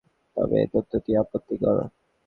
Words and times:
তবে 0.37 0.55
এ 0.59 0.67
তথ্যটি 0.73 1.11
আপত্তিকর। 1.21 1.77